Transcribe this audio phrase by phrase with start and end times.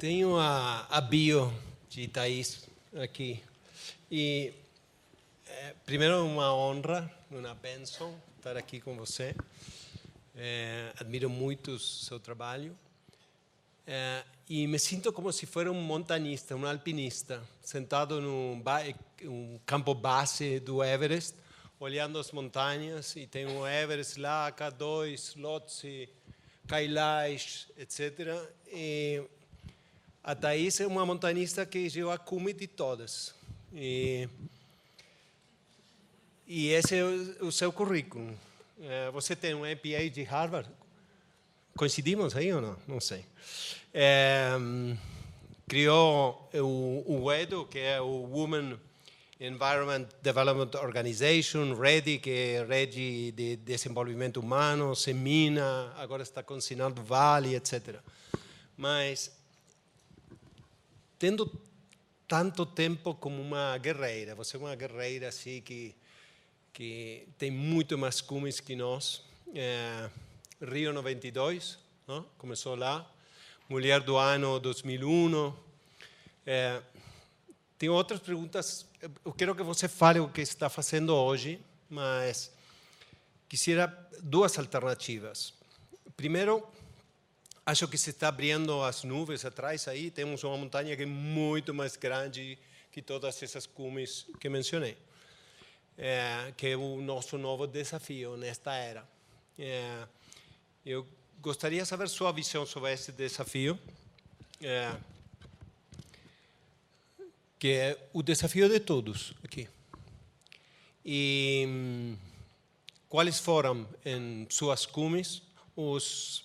[0.00, 1.52] Tenho a, a bio
[1.90, 2.66] de Thaís
[3.02, 3.42] aqui.
[4.10, 4.50] E,
[5.46, 9.36] é, primeiro, uma honra, uma bênção estar aqui com você.
[10.34, 12.74] É, admiro muito o seu trabalho.
[13.86, 18.60] É, e me sinto como se fosse um montanista, um alpinista, sentado num
[19.22, 21.36] um campo base do Everest,
[21.78, 26.08] olhando as montanhas, e tem o Everest lá, K2, Lhotse,
[26.66, 28.10] Kailash, etc.
[28.72, 29.22] E
[30.24, 33.32] a Thais é uma montanista que chegou a cume de todas.
[33.72, 34.28] E,
[36.48, 38.36] esse é o, o seu currículo.
[39.12, 40.68] Você tem um MBA de Harvard?
[41.76, 42.76] Coincidimos aí ou não?
[42.86, 43.24] Não sei.
[43.92, 44.50] É,
[45.68, 48.78] criou o, o EDO, que é o Women
[49.40, 56.90] Environment Development Organization, REDI, que é Rede de Desenvolvimento Humano, Semina, agora está com Sinal
[56.90, 57.96] do Vale, etc.
[58.76, 59.32] Mas
[61.18, 61.50] tendo
[62.28, 64.34] tanto tempo como uma guerreira.
[64.34, 65.94] Você é uma guerreira assim que
[66.72, 69.22] que tem muito mais cumes que nós.
[69.54, 70.08] É,
[70.62, 72.22] Rio 92, não?
[72.36, 73.10] começou lá.
[73.66, 75.54] Mulher do ano 2001.
[76.44, 76.82] É,
[77.78, 78.86] tem outras perguntas.
[79.24, 82.52] Eu quero que você fale o que está fazendo hoje, mas
[83.48, 83.86] quisiera
[84.22, 85.54] duas alternativas.
[86.14, 86.62] Primeiro,
[87.64, 91.72] acho que se está abrindo as nuvens atrás aí, temos uma montanha que é muito
[91.72, 92.58] mais grande
[92.92, 94.98] que todas essas cumes que mencionei,
[95.96, 99.08] é, que é o nosso novo desafio nesta era.
[99.58, 100.06] É,
[100.84, 101.06] eu
[101.40, 103.78] gostaria de saber sua visão sobre esse desafio,
[104.60, 104.96] é,
[107.58, 109.68] que é o desafio de todos aqui.
[111.04, 112.16] E hum,
[113.08, 115.42] quais foram, em suas cumes,
[115.76, 116.44] os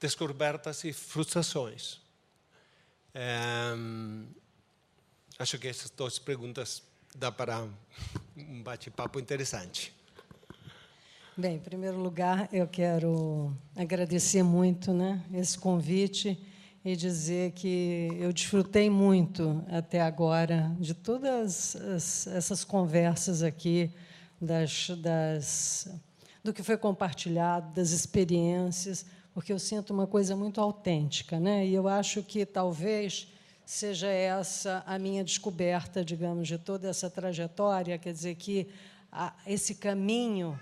[0.00, 2.00] descobertas e frustrações.
[3.14, 3.72] É,
[5.38, 6.82] acho que essas duas perguntas
[7.14, 7.68] dá para
[8.36, 9.92] um bate-papo interessante.
[11.42, 16.38] Bem, em primeiro lugar, eu quero agradecer muito né, esse convite
[16.84, 23.90] e dizer que eu desfrutei muito até agora de todas as, essas conversas aqui,
[24.40, 25.88] das, das,
[26.44, 29.04] do que foi compartilhado, das experiências
[29.34, 31.66] porque eu sinto uma coisa muito autêntica, né?
[31.66, 33.26] E eu acho que talvez
[33.66, 38.68] seja essa a minha descoberta, digamos, de toda essa trajetória, quer dizer que
[39.10, 40.56] a, esse caminho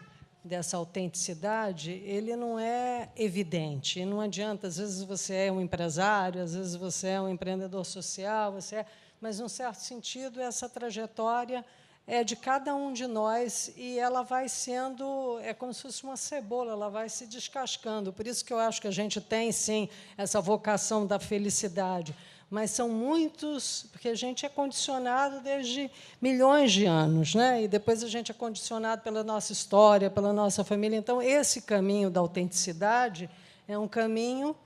[0.45, 4.05] dessa autenticidade, ele não é evidente.
[4.05, 8.53] Não adianta, às vezes você é um empresário, às vezes você é um empreendedor social,
[8.53, 8.87] você é,
[9.21, 11.65] mas, num certo sentido, essa trajetória
[12.07, 16.17] é de cada um de nós e ela vai sendo, é como se fosse uma
[16.17, 18.13] cebola, ela vai se descascando.
[18.13, 22.17] Por isso que eu acho que a gente tem, sim, essa vocação da felicidade.
[22.51, 25.89] Mas são muitos, porque a gente é condicionado desde
[26.21, 27.63] milhões de anos, né?
[27.63, 30.97] e depois a gente é condicionado pela nossa história, pela nossa família.
[30.97, 33.31] Então, esse caminho da autenticidade
[33.69, 34.57] é um caminho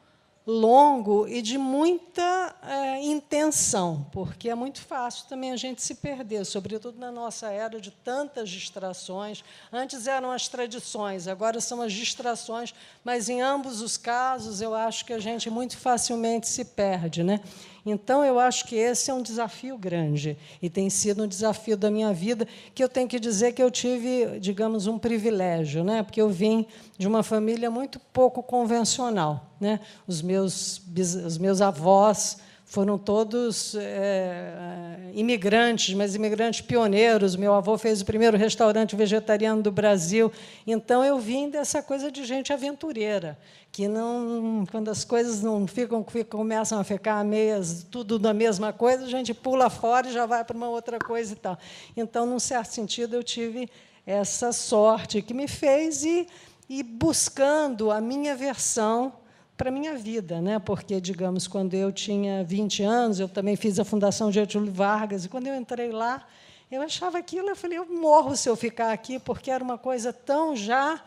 [0.47, 6.45] longo e de muita é, intenção, porque é muito fácil também a gente se perder,
[6.45, 9.43] sobretudo na nossa era de tantas distrações.
[9.72, 15.06] Antes eram as tradições, agora são as distrações, mas em ambos os casos eu acho
[15.06, 17.41] que a gente muito facilmente se perde, né?
[17.87, 21.91] Então, eu acho que esse é um desafio grande e tem sido um desafio da
[21.91, 26.03] minha vida que eu tenho que dizer que eu tive, digamos, um privilégio, né?
[26.03, 29.50] porque eu vim de uma família muito pouco convencional.
[29.61, 29.81] Né?
[30.06, 30.81] Os, meus,
[31.27, 32.39] os meus avós
[32.74, 37.36] foram todos é, imigrantes, mas imigrantes pioneiros.
[37.36, 40.32] Meu avô fez o primeiro restaurante vegetariano do Brasil.
[40.66, 43.38] Então eu vim dessa coisa de gente aventureira,
[43.70, 49.04] que não, quando as coisas não ficam, começam a ficar meias, tudo da mesma coisa,
[49.04, 51.56] a gente pula fora e já vai para uma outra coisa e tal.
[51.96, 53.70] Então, num certo sentido, eu tive
[54.04, 56.27] essa sorte que me fez ir,
[56.68, 59.12] ir buscando a minha versão
[59.56, 60.59] para a minha vida, né?
[60.59, 65.28] porque, digamos, quando eu tinha 20 anos, eu também fiz a Fundação Getúlio Vargas, e
[65.28, 66.27] quando eu entrei lá,
[66.71, 70.12] eu achava aquilo, eu falei, eu morro se eu ficar aqui, porque era uma coisa
[70.12, 71.01] tão já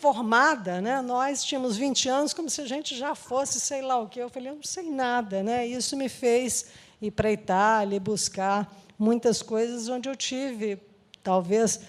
[0.00, 1.02] formada, né?
[1.02, 4.20] Nós tínhamos 20 anos como se a gente já fosse sei lá o quê.
[4.20, 5.66] Eu falei, eu não sei nada, né?
[5.66, 6.66] Isso me fez
[7.02, 10.78] ir para Itália buscar muitas coisas onde eu tive,
[11.22, 11.80] talvez,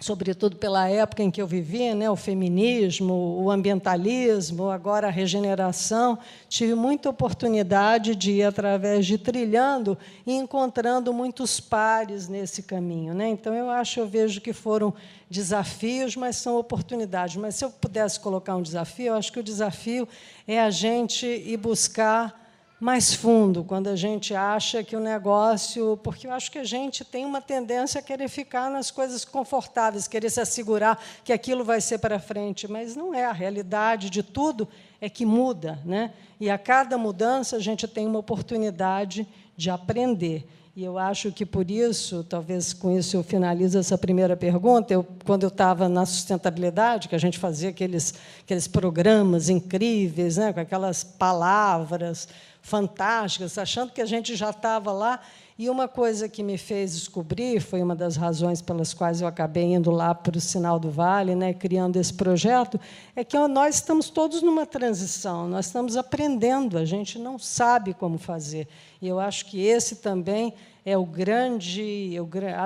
[0.00, 6.18] sobretudo pela época em que eu vivia, né, o feminismo, o ambientalismo, agora a regeneração,
[6.48, 9.96] tive muita oportunidade de ir através de trilhando
[10.26, 13.28] e encontrando muitos pares nesse caminho, né?
[13.28, 14.92] Então eu acho, eu vejo que foram
[15.30, 17.36] desafios, mas são oportunidades.
[17.36, 20.08] Mas se eu pudesse colocar um desafio, eu acho que o desafio
[20.46, 22.43] é a gente ir buscar
[22.84, 25.98] mais fundo, quando a gente acha que o negócio.
[26.02, 30.06] Porque eu acho que a gente tem uma tendência a querer ficar nas coisas confortáveis,
[30.06, 33.24] querer se assegurar que aquilo vai ser para frente, mas não é.
[33.24, 34.68] A realidade de tudo
[35.00, 35.78] é que muda.
[35.82, 36.12] Né?
[36.38, 39.26] E a cada mudança a gente tem uma oportunidade
[39.56, 40.46] de aprender.
[40.76, 44.92] E eu acho que por isso, talvez com isso eu finalizo essa primeira pergunta.
[44.92, 48.12] Eu, quando eu estava na sustentabilidade, que a gente fazia aqueles,
[48.42, 52.26] aqueles programas incríveis, né, com aquelas palavras
[52.60, 55.20] fantásticas, achando que a gente já estava lá.
[55.56, 59.72] E uma coisa que me fez descobrir, foi uma das razões pelas quais eu acabei
[59.72, 62.80] indo lá para o Sinal do Vale, né, criando esse projeto,
[63.14, 68.18] é que nós estamos todos numa transição, nós estamos aprendendo, a gente não sabe como
[68.18, 68.66] fazer.
[69.00, 70.52] E eu acho que esse também
[70.84, 72.16] é o grande,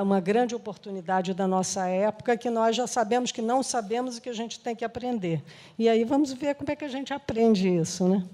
[0.02, 4.30] uma grande oportunidade da nossa época, que nós já sabemos que não sabemos e que
[4.30, 5.44] a gente tem que aprender.
[5.78, 8.08] E aí vamos ver como é que a gente aprende isso.
[8.08, 8.24] Né?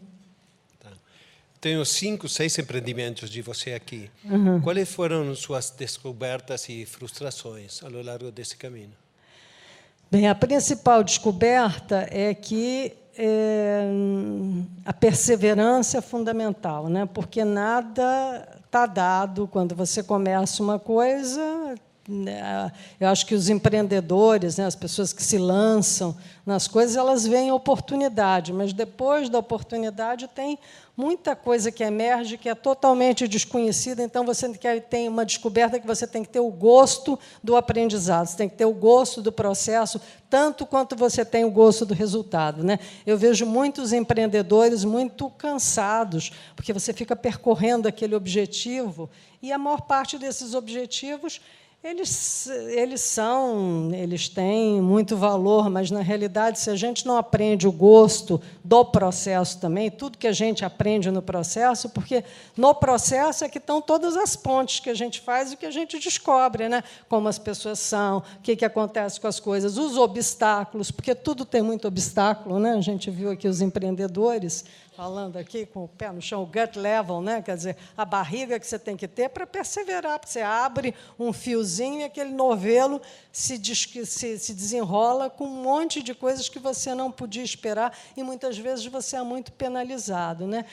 [1.65, 4.11] Tenho cinco, seis empreendimentos de você aqui.
[4.23, 4.61] Uhum.
[4.61, 8.93] Quais foram suas descobertas e frustrações ao longo desse caminho?
[10.11, 13.83] Bem, a principal descoberta é que é,
[14.85, 17.09] a perseverança é fundamental, né?
[17.15, 19.49] porque nada está dado.
[19.49, 21.77] Quando você começa uma coisa,
[23.01, 26.15] eu acho que os empreendedores, né, as pessoas que se lançam
[26.45, 30.59] nas coisas, elas veem oportunidade, mas depois da oportunidade tem
[30.95, 34.03] muita coisa que emerge que é totalmente desconhecida.
[34.03, 34.49] Então você
[34.81, 38.57] tem uma descoberta que você tem que ter o gosto do aprendizado, você tem que
[38.57, 42.63] ter o gosto do processo, tanto quanto você tem o gosto do resultado.
[42.63, 42.79] Né?
[43.07, 49.09] Eu vejo muitos empreendedores muito cansados, porque você fica percorrendo aquele objetivo
[49.43, 51.41] e a maior parte desses objetivos
[51.85, 57.69] eles, eles são, eles têm muito valor, mas na realidade, se a gente não aprende
[57.69, 62.25] o gosto do processo também, tudo que a gente aprende no processo, porque
[62.57, 65.71] no processo é que estão todas as pontes que a gente faz e que a
[65.71, 66.83] gente descobre, né?
[67.07, 71.45] como as pessoas são, o que, que acontece com as coisas, os obstáculos, porque tudo
[71.45, 72.73] tem muito obstáculo, né?
[72.73, 74.65] A gente viu aqui os empreendedores
[74.97, 77.43] falando aqui com o pé no chão, o gut level, né?
[77.43, 81.33] quer dizer, a barriga que você tem que ter para perseverar, porque você abre um
[81.33, 83.01] fiozinho e aquele novelo
[83.33, 83.61] se,
[84.07, 88.59] se, se desenrola com um monte de coisas que você não podia esperar e muitas
[88.59, 90.47] vezes você é muito penalizado.
[90.47, 90.65] Né?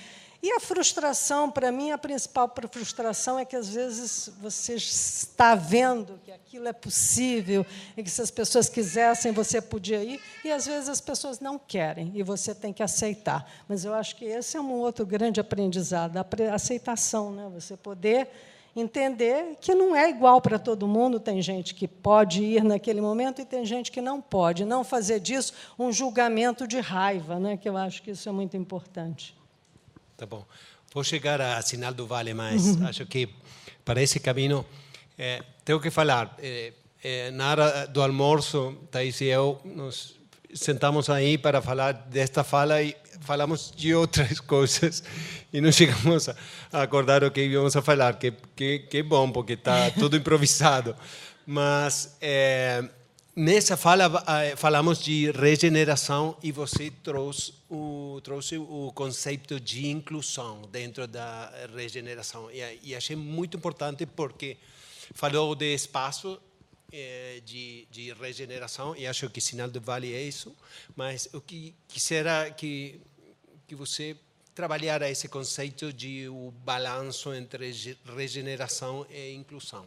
[0.44, 6.20] E a frustração, para mim, a principal frustração é que, às vezes, você está vendo
[6.26, 7.64] que aquilo é possível
[7.96, 11.60] e que, se as pessoas quisessem, você podia ir, e, às vezes, as pessoas não
[11.60, 13.48] querem e você tem que aceitar.
[13.68, 16.26] Mas eu acho que esse é um outro grande aprendizado, a
[16.56, 17.48] aceitação, né?
[17.54, 18.28] você poder
[18.76, 21.20] entender que não é igual para todo mundo.
[21.20, 24.66] Tem gente que pode ir naquele momento e tem gente que não pode.
[24.66, 27.58] Não fazer disso um julgamento de raiva, né?
[27.58, 29.36] que eu acho que isso é muito importante.
[30.18, 30.46] Tá bom.
[30.94, 32.88] Vou chegar a Sinal do Vale, mas uhum.
[32.88, 33.30] acho que
[33.86, 34.66] para esse caminho
[35.18, 36.36] é, tenho que falar.
[36.40, 36.74] É,
[37.04, 40.20] é, na hora do almoço, Thais e eu nos
[40.54, 45.04] sentamos aí para falar desta fala e falamos de outras coisas
[45.54, 49.54] e não chegamos a acordar o que íamos a falar, que, que, que bom, porque
[49.54, 50.96] está tudo improvisado.
[51.46, 52.84] Mas é,
[53.34, 54.12] Nessa fala
[54.44, 61.50] eh, falamos de regeneração e você trouxe o, trouxe o conceito de inclusão dentro da
[61.74, 62.52] regeneração.
[62.52, 64.58] E, e achei muito importante porque
[65.14, 66.42] falou de espaço
[66.92, 70.54] eh, de, de, regeneração e acho que Sinal do Vale é isso,
[70.94, 73.00] mas o que quisera que,
[73.72, 74.18] que você
[74.54, 77.72] trabalhar esse conceito de o balanço entre
[78.14, 79.86] regeneração e inclusão.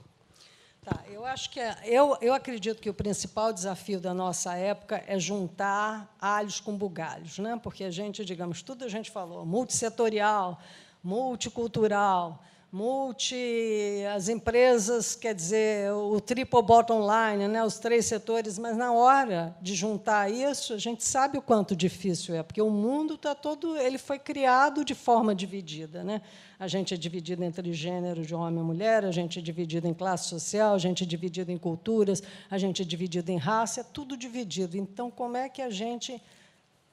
[0.83, 5.05] Tá, eu acho que é, eu, eu acredito que o principal desafio da nossa época
[5.07, 7.61] é juntar alhos com bugalhos, né?
[7.63, 10.59] Porque a gente, digamos, tudo a gente falou, multissetorial,
[11.03, 12.43] multicultural,
[12.75, 18.93] multi, as empresas, quer dizer, o triple bottom line, né, os três setores, mas na
[18.93, 23.33] hora de juntar isso, a gente sabe o quanto difícil é, porque o mundo está
[23.33, 26.21] todo, ele foi criado de forma dividida, né?
[26.59, 29.95] A gente é dividido entre gênero de homem e mulher, a gente é dividido em
[29.95, 33.85] classe social, a gente é dividido em culturas, a gente é dividido em raça, é
[33.85, 34.77] tudo dividido.
[34.77, 36.21] Então, como é que a gente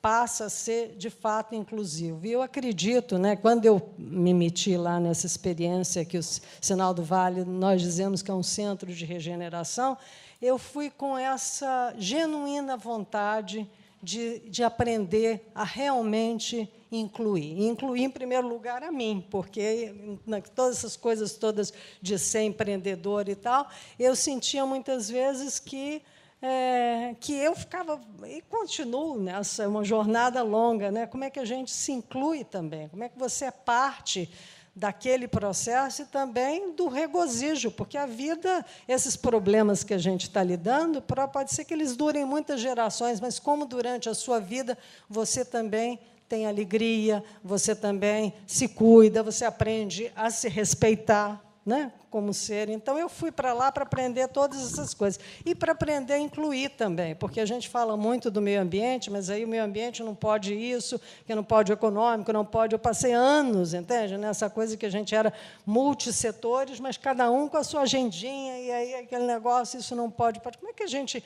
[0.01, 2.25] passa a ser de fato inclusivo.
[2.25, 7.03] E eu acredito, né, quando eu me meti lá nessa experiência que o Sinal do
[7.03, 9.97] Vale nós dizemos que é um centro de regeneração,
[10.41, 13.69] eu fui com essa genuína vontade
[14.01, 17.61] de, de aprender a realmente incluir.
[17.61, 23.29] incluir, em primeiro lugar, a mim, porque na, todas essas coisas todas de ser empreendedor
[23.29, 26.01] e tal, eu sentia muitas vezes que
[26.41, 31.05] é, que eu ficava e continuo nessa uma jornada longa, né?
[31.05, 32.89] Como é que a gente se inclui também?
[32.89, 34.29] Como é que você é parte
[34.75, 40.41] daquele processo e também do regozijo, porque a vida, esses problemas que a gente está
[40.41, 44.77] lidando, pode ser que eles durem muitas gerações, mas como durante a sua vida
[45.09, 52.33] você também tem alegria, você também se cuida, você aprende a se respeitar, né, como
[52.33, 52.69] ser.
[52.69, 55.19] Então, eu fui para lá para aprender todas essas coisas.
[55.45, 59.29] E para aprender a incluir também, porque a gente fala muito do meio ambiente, mas
[59.29, 62.73] aí o meio ambiente não pode isso, que não pode econômico, não pode.
[62.73, 64.17] Eu passei anos, entende?
[64.17, 65.31] Nessa coisa que a gente era
[65.65, 70.39] multissetores, mas cada um com a sua agendinha, e aí aquele negócio, isso não pode.
[70.39, 71.23] Como é que a gente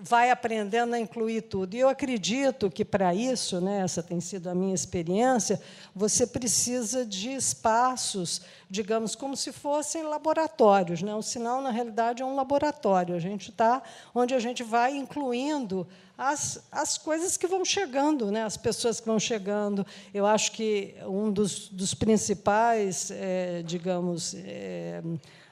[0.00, 1.74] vai aprendendo a incluir tudo.
[1.74, 5.60] E eu acredito que, para isso, né, essa tem sido a minha experiência,
[5.94, 11.00] você precisa de espaços, digamos, como se fossem laboratórios.
[11.00, 11.14] Né?
[11.14, 13.14] O sinal, na realidade, é um laboratório.
[13.14, 13.82] A gente está
[14.12, 15.86] onde a gente vai incluindo
[16.18, 18.42] as, as coisas que vão chegando, né?
[18.42, 19.86] as pessoas que vão chegando.
[20.12, 25.00] Eu acho que um dos, dos principais, é, digamos, é,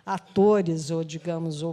[0.05, 1.73] atores, ou, digamos, ou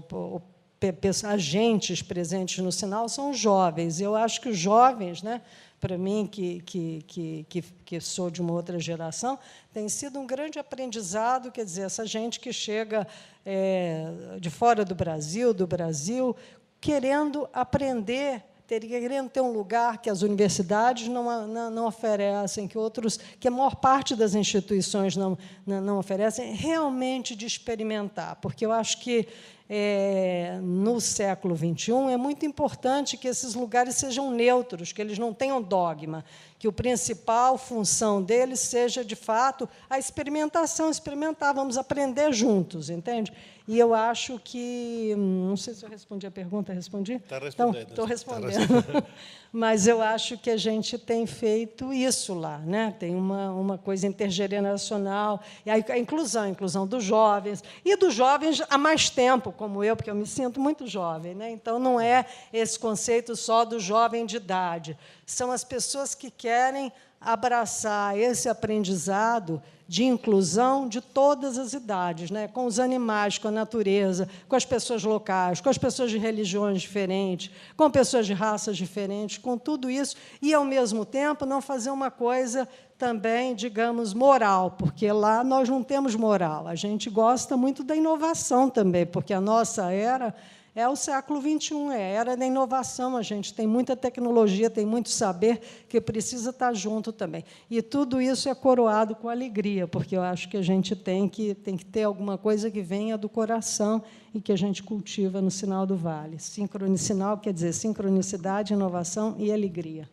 [1.25, 3.99] agentes presentes no sinal são jovens.
[3.99, 5.41] Eu acho que os jovens, né,
[5.79, 9.37] para mim, que, que, que, que, sou de uma outra geração,
[9.73, 11.51] tem sido um grande aprendizado.
[11.51, 13.07] Quer dizer, essa gente que chega
[13.45, 16.35] é, de fora do Brasil, do Brasil,
[16.79, 18.43] querendo aprender
[18.77, 23.51] querendo ter um lugar que as universidades não, não, não, oferecem, que outros, que a
[23.51, 29.27] maior parte das instituições não, não oferecem, realmente de experimentar, porque eu acho que
[29.69, 35.31] é, no século XXI, é muito importante que esses lugares sejam neutros, que eles não
[35.31, 36.25] tenham dogma,
[36.57, 43.31] que a principal função deles seja, de fato, a experimentação, experimentar, vamos aprender juntos, entende?
[43.69, 45.13] E eu acho que.
[45.15, 47.13] Não sei se eu respondi a pergunta, respondi?
[47.13, 47.81] Está respondendo.
[47.81, 48.51] Então, estou respondendo.
[48.51, 49.05] Tá respondendo.
[49.53, 52.57] Mas eu acho que a gente tem feito isso lá.
[52.57, 52.95] Né?
[52.97, 58.59] Tem uma, uma coisa intergeracional, e a inclusão, a inclusão dos jovens, e dos jovens
[58.67, 61.35] há mais tempo, como eu, porque eu me sinto muito jovem.
[61.35, 61.51] Né?
[61.51, 64.97] Então, não é esse conceito só do jovem de idade.
[65.25, 66.89] São as pessoas que querem
[67.19, 72.47] abraçar esse aprendizado de inclusão de todas as idades, né?
[72.47, 76.79] com os animais, com a natureza, com as pessoas locais, com as pessoas de religiões
[76.79, 81.89] diferentes, com pessoas de raças diferentes, com tudo isso, e, ao mesmo tempo, não fazer
[81.89, 86.67] uma coisa também, digamos, moral, porque lá nós não temos moral.
[86.67, 90.35] A gente gosta muito da inovação também, porque a nossa era
[90.75, 93.17] é o século XXI, é a era da inovação.
[93.17, 97.43] A gente tem muita tecnologia, tem muito saber que precisa estar junto também.
[97.69, 101.53] E tudo isso é coroado com alegria, porque eu acho que a gente tem que,
[101.55, 105.51] tem que ter alguma coisa que venha do coração e que a gente cultiva no
[105.51, 106.39] sinal do vale.
[106.39, 110.09] Sincronicinal quer dizer sincronicidade, inovação e alegria.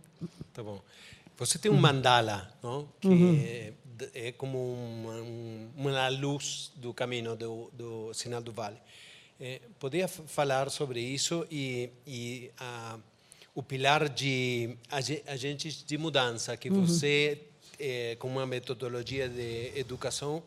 [0.52, 0.80] Tá bom.
[1.38, 2.88] Você tem um mandala, não?
[2.98, 3.38] que uhum.
[3.44, 3.72] é,
[4.14, 8.78] é, como uma, uma luz do caminho do, do sinal do vale.
[9.38, 12.50] Eh, podia falar sobre isso e, e
[13.54, 14.76] o pilar de
[15.26, 16.86] agentes de mudança que uhum.
[16.86, 17.42] você,
[17.78, 20.42] eh, com uma metodologia de educação,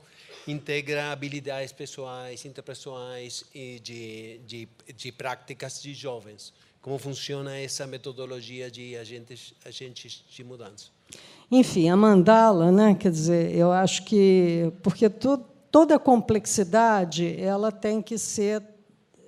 [0.48, 6.52] integra habilidades pessoais, interpessoais e de, de, de práticas de jovens.
[6.82, 10.88] Como funciona essa metodologia de agentes, agentes de mudança?
[11.52, 12.96] Enfim, a mandala, né?
[12.96, 15.38] Quer dizer, eu acho que porque tu,
[15.70, 18.64] toda a complexidade ela tem que ser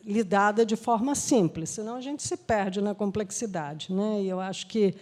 [0.05, 3.93] lidada de forma simples, senão a gente se perde na complexidade.
[3.93, 4.21] Né?
[4.23, 4.95] E eu acho que,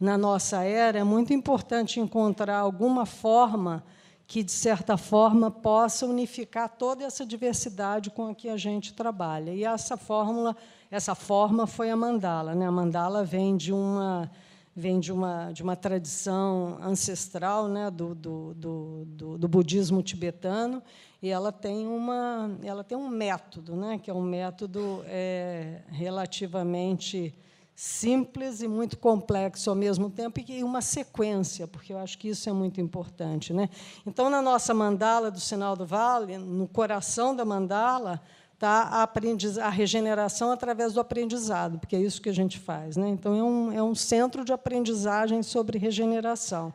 [0.00, 3.84] na nossa era, é muito importante encontrar alguma forma
[4.26, 9.52] que, de certa forma, possa unificar toda essa diversidade com a que a gente trabalha.
[9.52, 10.56] E essa fórmula,
[10.90, 12.54] essa forma foi a mandala.
[12.54, 12.66] Né?
[12.66, 14.30] A mandala vem de uma
[14.76, 20.82] vem de uma, de uma tradição ancestral né, do, do, do, do budismo tibetano,
[21.22, 27.34] e ela tem, uma, ela tem um método, né, que é um método é, relativamente
[27.74, 32.48] simples e muito complexo ao mesmo tempo, e uma sequência, porque eu acho que isso
[32.48, 33.54] é muito importante.
[33.54, 33.70] Né?
[34.04, 38.20] Então, na nossa mandala do Sinal do Vale, no coração da mandala,
[38.56, 42.96] está a, a regeneração através do aprendizado, porque é isso que a gente faz.
[42.96, 43.08] Né?
[43.08, 46.74] Então, é um, é um centro de aprendizagem sobre regeneração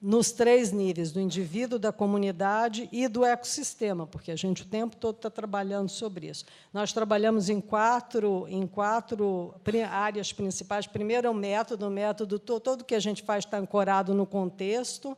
[0.00, 4.96] nos três níveis, do indivíduo, da comunidade e do ecossistema, porque a gente o tempo
[4.96, 6.46] todo está trabalhando sobre isso.
[6.72, 9.54] Nós trabalhamos em quatro, em quatro
[9.90, 10.86] áreas principais.
[10.86, 15.14] Primeiro é o método, o método, todo que a gente faz está ancorado no contexto,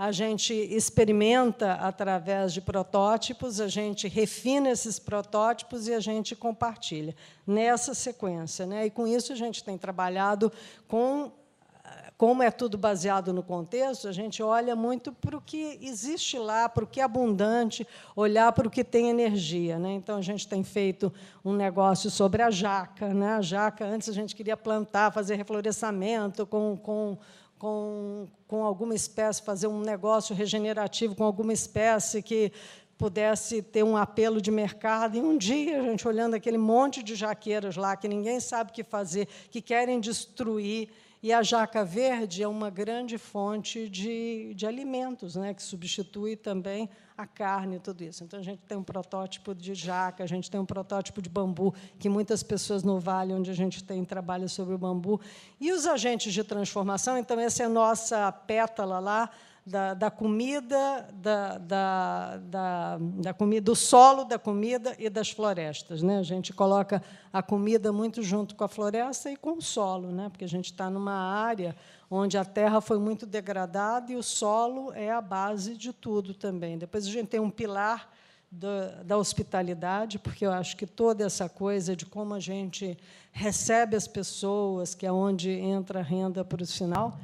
[0.00, 7.14] a gente experimenta através de protótipos, a gente refina esses protótipos e a gente compartilha
[7.46, 8.64] nessa sequência.
[8.64, 8.86] Né?
[8.86, 10.50] E, com isso, a gente tem trabalhado
[10.88, 11.30] com
[12.16, 16.68] como é tudo baseado no contexto, a gente olha muito para o que existe lá,
[16.68, 19.78] para o que é abundante, olhar para o que tem energia.
[19.78, 19.92] Né?
[19.94, 21.10] Então, a gente tem feito
[21.42, 23.14] um negócio sobre a jaca.
[23.14, 23.34] Né?
[23.34, 27.16] A jaca, antes a gente queria plantar, fazer reflorescimento com, com,
[27.60, 32.50] com, com alguma espécie, fazer um negócio regenerativo com alguma espécie que
[32.96, 35.18] pudesse ter um apelo de mercado.
[35.18, 38.72] E um dia, a gente olhando aquele monte de jaqueiras lá, que ninguém sabe o
[38.72, 40.88] que fazer, que querem destruir
[41.22, 46.88] e a jaca verde é uma grande fonte de, de alimentos, né, que substitui também
[47.16, 48.24] a carne e tudo isso.
[48.24, 51.74] Então, a gente tem um protótipo de jaca, a gente tem um protótipo de bambu,
[51.98, 55.20] que muitas pessoas no Vale, onde a gente tem trabalho sobre o bambu.
[55.60, 59.30] E os agentes de transformação, então, essa é a nossa pétala lá,
[59.70, 66.02] da, da comida, da, da, da, da, comida, do solo da comida e das florestas.
[66.02, 66.18] Né?
[66.18, 67.00] A gente coloca
[67.32, 70.28] a comida muito junto com a floresta e com o solo, né?
[70.28, 71.76] porque a gente está numa área
[72.10, 76.76] onde a terra foi muito degradada e o solo é a base de tudo também.
[76.76, 78.10] Depois a gente tem um pilar
[78.50, 82.98] da, da hospitalidade, porque eu acho que toda essa coisa de como a gente
[83.30, 87.16] recebe as pessoas, que é onde entra a renda para o sinal,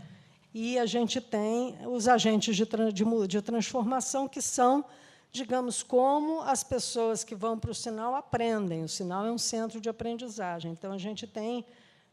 [0.59, 4.87] e a gente tem os agentes de, de, de transformação, que são,
[5.31, 8.83] digamos, como as pessoas que vão para o sinal aprendem.
[8.83, 10.73] O sinal é um centro de aprendizagem.
[10.73, 11.63] Então, a gente tem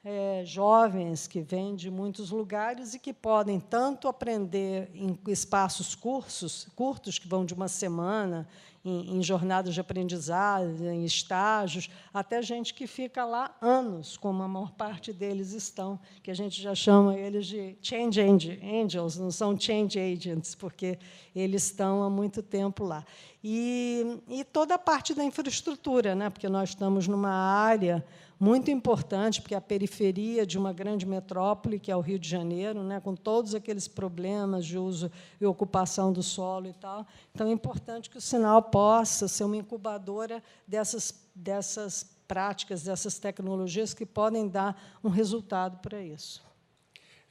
[0.03, 6.67] é, jovens que vêm de muitos lugares e que podem tanto aprender em espaços cursos,
[6.75, 8.45] curtos, que vão de uma semana,
[8.83, 14.47] em, em jornadas de aprendizagem, em estágios, até gente que fica lá anos, como a
[14.47, 19.57] maior parte deles estão, que a gente já chama eles de change angels, não são
[19.57, 20.99] change agents, porque
[21.35, 23.05] eles estão há muito tempo lá.
[23.43, 26.29] E, e toda a parte da infraestrutura, né?
[26.29, 28.03] porque nós estamos numa área
[28.43, 32.83] muito importante, porque a periferia de uma grande metrópole, que é o Rio de Janeiro,
[32.83, 37.07] né, com todos aqueles problemas de uso e ocupação do solo e tal.
[37.33, 43.93] Então, é importante que o sinal possa ser uma incubadora dessas, dessas práticas, dessas tecnologias
[43.93, 46.43] que podem dar um resultado para isso.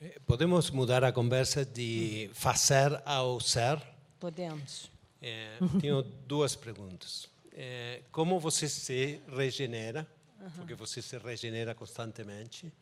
[0.00, 3.78] Eh, podemos mudar a conversa de fazer ao ser?
[4.18, 4.90] Podemos.
[5.20, 7.28] É, tenho duas perguntas.
[7.52, 10.08] É, como você se regenera?
[10.42, 10.50] Uhum.
[10.56, 12.72] porque você se regenera constantemente.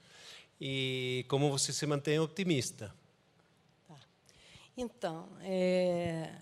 [0.61, 2.93] E como você se mantém otimista?
[3.89, 3.97] Tá.
[4.77, 6.33] Então, é,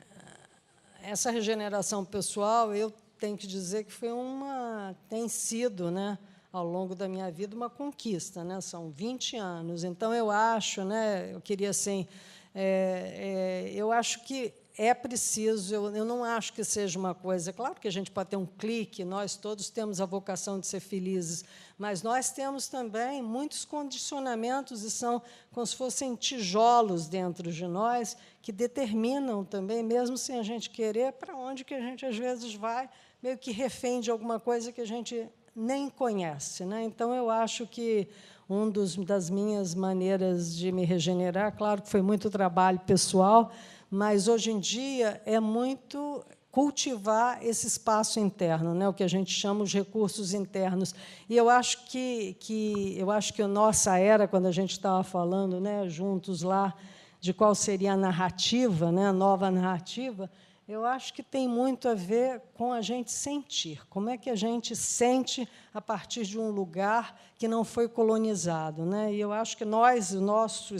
[1.02, 6.18] essa regeneração pessoal, eu tenho que dizer que foi uma, tem sido, né,
[6.52, 8.60] ao longo da minha vida, uma conquista, né?
[8.60, 9.84] São 20 anos.
[9.84, 12.06] Então, eu acho, né, eu queria assim,
[12.54, 17.52] é, é, eu acho que é preciso, eu, eu não acho que seja uma coisa.
[17.52, 20.78] Claro que a gente pode ter um clique, nós todos temos a vocação de ser
[20.78, 21.44] felizes,
[21.76, 28.16] mas nós temos também muitos condicionamentos e são como se fossem tijolos dentro de nós
[28.40, 32.54] que determinam também, mesmo sem a gente querer, para onde que a gente às vezes
[32.54, 32.88] vai,
[33.20, 36.64] meio que refém de alguma coisa que a gente nem conhece.
[36.64, 36.84] Né?
[36.84, 38.08] Então, eu acho que
[38.48, 43.52] um dos, das minhas maneiras de me regenerar, claro que foi muito trabalho pessoal,
[43.90, 49.30] mas hoje em dia é muito cultivar esse espaço interno, né, o que a gente
[49.30, 50.94] chama os recursos internos.
[51.28, 55.04] E eu acho que, que eu acho que a nossa era, quando a gente estava
[55.04, 56.74] falando, né, juntos lá,
[57.20, 60.30] de qual seria a narrativa, né, a nova narrativa,
[60.68, 63.86] eu acho que tem muito a ver com a gente sentir.
[63.88, 68.84] Como é que a gente sente a partir de um lugar que não foi colonizado,
[68.84, 69.14] né?
[69.14, 70.74] E eu acho que nós, o nosso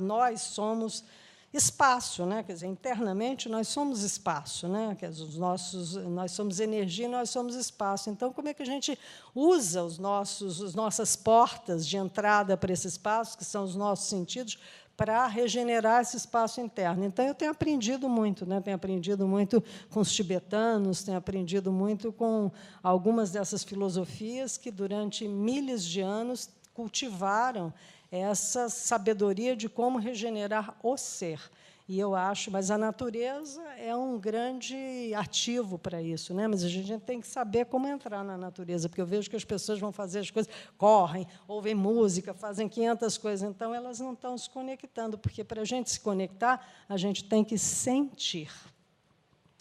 [0.00, 1.04] nós somos
[1.52, 2.42] espaço, né?
[2.42, 4.94] Quer dizer, internamente nós somos espaço, né?
[4.98, 8.10] Quer dizer, os nossos, nós somos energia, nós somos espaço.
[8.10, 8.98] Então, como é que a gente
[9.34, 14.08] usa os nossos, as nossas portas de entrada para esse espaço, que são os nossos
[14.08, 14.58] sentidos,
[14.94, 17.04] para regenerar esse espaço interno?
[17.04, 18.60] Então, eu tenho aprendido muito, né?
[18.60, 22.50] Tenho aprendido muito com os tibetanos, tenho aprendido muito com
[22.82, 27.72] algumas dessas filosofias que durante milhares de anos cultivaram
[28.10, 31.40] essa sabedoria de como regenerar o ser.
[31.88, 34.76] E eu acho, mas a natureza é um grande
[35.16, 36.46] ativo para isso, né?
[36.46, 39.44] Mas a gente tem que saber como entrar na natureza, porque eu vejo que as
[39.44, 44.36] pessoas vão fazer as coisas, correm, ouvem música, fazem 500 coisas, então elas não estão
[44.36, 48.52] se conectando, porque para a gente se conectar, a gente tem que sentir.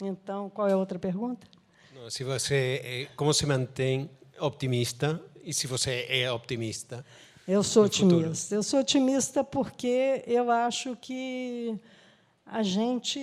[0.01, 1.47] Então, qual é a outra pergunta?
[1.95, 7.05] Não, se você, é, como se mantém optimista e se você é optimista?
[7.47, 8.55] Eu sou otimista.
[8.55, 11.79] Eu sou otimista porque eu acho que
[12.45, 13.21] a gente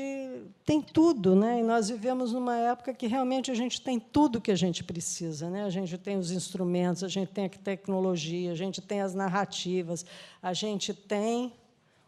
[0.64, 1.60] tem tudo, né?
[1.60, 5.50] E nós vivemos numa época que realmente a gente tem tudo que a gente precisa,
[5.50, 5.64] né?
[5.64, 10.06] A gente tem os instrumentos, a gente tem a tecnologia, a gente tem as narrativas,
[10.42, 11.52] a gente tem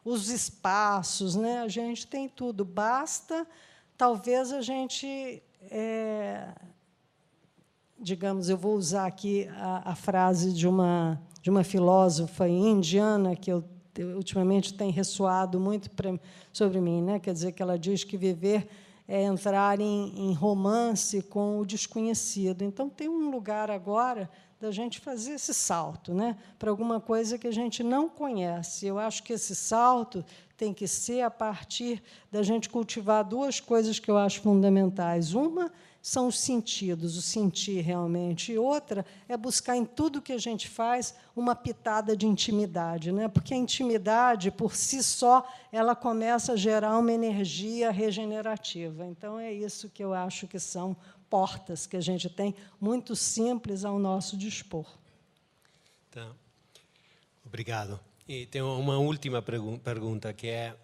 [0.03, 1.61] os espaços, né?
[1.61, 2.65] A gente tem tudo.
[2.65, 3.47] Basta,
[3.95, 6.49] talvez a gente, é,
[7.99, 13.53] digamos, eu vou usar aqui a, a frase de uma de uma filósofa indiana que
[13.53, 13.63] eu
[14.17, 15.89] ultimamente tem ressoado muito
[16.53, 17.21] sobre mim, né?
[17.21, 18.67] Quer dizer que ela diz que viver
[19.07, 22.65] é entrar em, em romance com o desconhecido.
[22.65, 24.29] Então tem um lugar agora
[24.61, 26.37] da gente fazer esse salto, né?
[26.59, 28.85] Para alguma coisa que a gente não conhece.
[28.85, 30.25] Eu acho que esse salto
[30.57, 35.33] tem que ser a partir da gente cultivar duas coisas que eu acho fundamentais.
[35.33, 35.71] Uma
[36.07, 38.53] são os sentidos, o sentir realmente.
[38.53, 43.27] E outra é buscar em tudo que a gente faz uma pitada de intimidade, né?
[43.27, 49.05] Porque a intimidade por si só ela começa a gerar uma energia regenerativa.
[49.05, 50.97] Então é isso que eu acho que são
[51.29, 54.87] portas que a gente tem muito simples ao nosso dispor.
[56.13, 56.31] Tá.
[57.45, 57.99] Obrigado.
[58.29, 60.77] E tenho uma última pergunta que é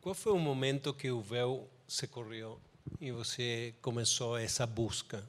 [0.00, 2.60] qual foi o momento que o véu se correu
[3.00, 5.24] e você começou essa busca,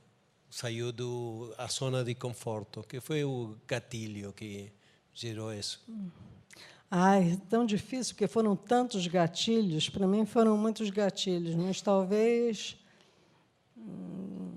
[0.50, 2.84] saiu da zona de conforto.
[2.84, 4.72] que foi o gatilho que
[5.14, 5.82] gerou isso?
[6.90, 9.90] Ai, tão difícil, porque foram tantos gatilhos.
[9.90, 12.78] Para mim foram muitos gatilhos, mas talvez.
[13.76, 14.52] Hum,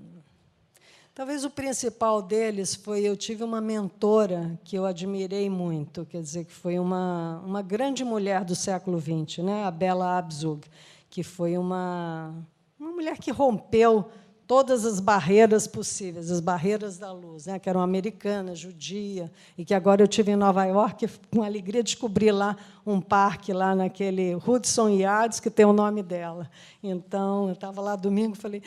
[1.15, 6.45] talvez o principal deles foi eu tive uma mentora que eu admirei muito, quer dizer,
[6.45, 9.63] que foi uma, uma grande mulher do século XX, né?
[9.63, 10.67] a Bela Abzug,
[11.09, 12.35] que foi uma
[12.79, 14.09] uma mulher que rompeu
[14.47, 19.73] todas as barreiras possíveis, as barreiras da luz, né, que eram americana, judia, e que
[19.73, 24.87] agora eu tive em Nova York, com alegria descobri lá um parque lá naquele Hudson
[24.89, 26.49] Yards que tem o nome dela.
[26.81, 28.63] Então, eu estava lá domingo, falei: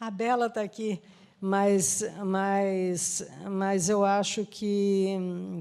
[0.00, 1.00] ah, "A Bela está aqui".
[1.40, 5.16] Mas, mas, mas eu acho que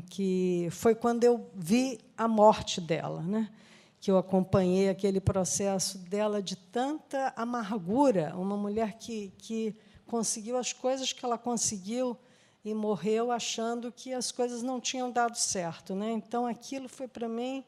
[0.10, 3.48] que foi quando eu vi a morte dela, né?
[4.00, 10.72] Que eu acompanhei aquele processo dela de tanta amargura, uma mulher que, que conseguiu as
[10.72, 12.18] coisas que ela conseguiu
[12.64, 15.96] e morreu achando que as coisas não tinham dado certo.
[15.96, 16.12] Né?
[16.12, 17.64] Então, aquilo foi para mim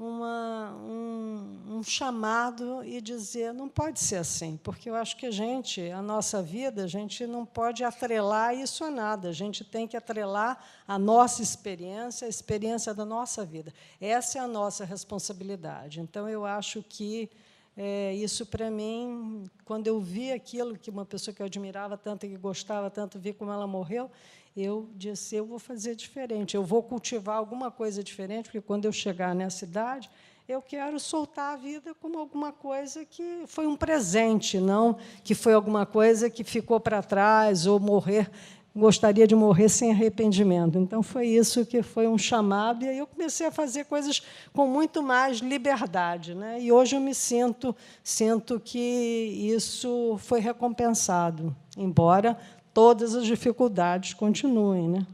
[0.00, 5.30] uma, um, um, chamado e dizer não pode ser assim, porque eu acho que a
[5.30, 9.28] gente, a nossa vida, a gente não pode atrelar isso a nada.
[9.28, 10.58] A gente tem que atrelar
[10.88, 13.74] a nossa experiência, a experiência da nossa vida.
[14.00, 16.00] Essa é a nossa responsabilidade.
[16.00, 17.30] Então eu acho que
[17.76, 22.26] é, isso para mim, quando eu vi aquilo que uma pessoa que eu admirava tanto
[22.26, 24.10] que gostava tanto, vi como ela morreu,
[24.56, 28.92] eu disse, eu vou fazer diferente, eu vou cultivar alguma coisa diferente, porque quando eu
[28.92, 30.10] chegar nessa idade,
[30.48, 35.52] eu quero soltar a vida como alguma coisa que foi um presente, não que foi
[35.52, 38.28] alguma coisa que ficou para trás ou morrer
[38.74, 40.78] gostaria de morrer sem arrependimento.
[40.78, 44.66] Então foi isso que foi um chamado e aí eu comecei a fazer coisas com
[44.66, 46.60] muito mais liberdade, né?
[46.60, 52.38] E hoje eu me sinto sinto que isso foi recompensado, embora
[52.72, 55.06] todas as dificuldades continuem, né?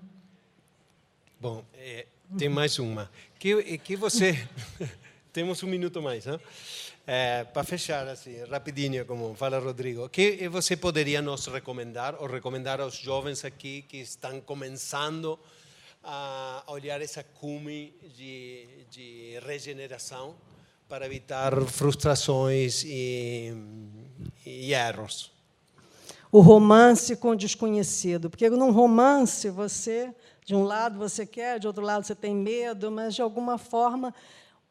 [1.40, 3.10] Bom, é, tem mais uma.
[3.38, 4.46] Que, que você
[5.32, 6.38] temos um minuto mais, né?
[7.08, 12.80] É, para fechar assim, rapidinho, como fala Rodrigo, que você poderia nos recomendar ou recomendar
[12.80, 15.38] aos jovens aqui que estão começando
[16.02, 20.34] a olhar essa cume de, de regeneração
[20.88, 23.54] para evitar frustrações e,
[24.44, 25.36] e erros?
[26.30, 28.28] o romance com o desconhecido.
[28.28, 30.14] Porque num romance, você,
[30.44, 34.12] de um lado você quer, de outro lado você tem medo, mas, de alguma forma,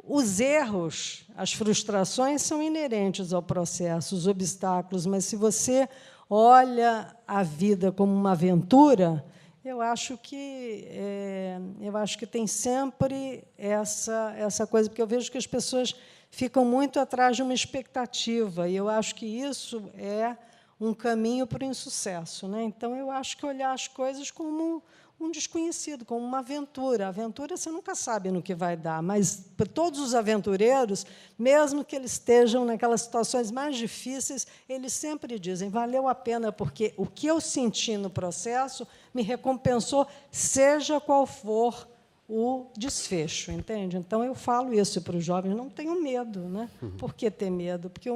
[0.07, 5.89] os erros, as frustrações são inerentes ao processo, os obstáculos, mas se você
[6.29, 9.25] olha a vida como uma aventura,
[9.63, 15.31] eu acho que é, eu acho que tem sempre essa essa coisa porque eu vejo
[15.31, 15.95] que as pessoas
[16.29, 20.35] ficam muito atrás de uma expectativa e eu acho que isso é
[20.79, 22.47] um caminho para o insucesso.
[22.47, 22.63] Né?
[22.63, 24.83] Então, eu acho que olhar as coisas como
[25.19, 27.05] um desconhecido, como uma aventura.
[27.05, 31.05] A aventura você nunca sabe no que vai dar, mas todos os aventureiros,
[31.39, 36.93] mesmo que eles estejam naquelas situações mais difíceis, eles sempre dizem: valeu a pena, porque
[36.97, 41.87] o que eu senti no processo me recompensou, seja qual for
[42.27, 43.97] o desfecho, entende?
[43.97, 46.69] Então eu falo isso para os jovens: não tenham medo, né?
[46.97, 47.89] Por que ter medo?
[47.89, 48.09] Porque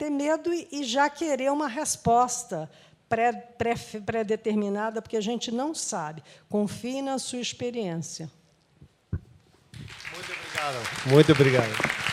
[0.00, 2.70] ter medo e já querer uma resposta
[4.06, 6.22] pré-determinada, pré, porque a gente não sabe.
[6.48, 8.30] Confie na sua experiência.
[9.12, 11.06] Muito obrigado.
[11.06, 12.09] Muito obrigado.